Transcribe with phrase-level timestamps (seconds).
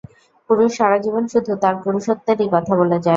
[0.49, 3.09] পুরুষ সারাজীবন শুধু তার পুরুষেত্বরই কথা বলে যায়।